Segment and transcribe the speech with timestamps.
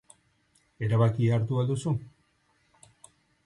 [0.87, 1.95] Erabakia hartu al duzu?